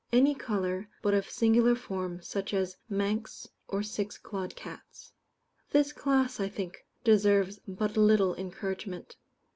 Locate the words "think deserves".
6.49-7.59